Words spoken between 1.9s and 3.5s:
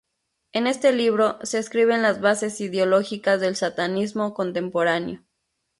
las bases ideológicas